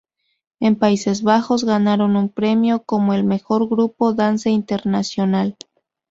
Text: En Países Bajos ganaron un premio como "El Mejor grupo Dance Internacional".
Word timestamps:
En 0.59 0.77
Países 0.77 1.21
Bajos 1.21 1.63
ganaron 1.63 2.15
un 2.15 2.29
premio 2.29 2.81
como 2.85 3.13
"El 3.13 3.23
Mejor 3.23 3.69
grupo 3.69 4.13
Dance 4.15 4.49
Internacional". 4.49 5.55